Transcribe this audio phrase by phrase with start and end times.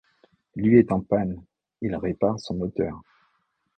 [0.55, 1.43] Lui est en panne,
[1.83, 3.03] il répare son moteur.